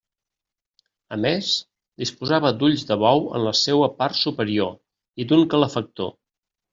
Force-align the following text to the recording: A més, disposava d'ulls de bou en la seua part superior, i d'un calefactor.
A 1.17 1.17
més, 1.25 1.49
disposava 2.03 2.51
d'ulls 2.61 2.85
de 2.91 2.97
bou 3.03 3.21
en 3.41 3.45
la 3.49 3.53
seua 3.59 3.89
part 3.99 4.17
superior, 4.21 4.73
i 5.25 5.29
d'un 5.33 5.45
calefactor. 5.53 6.11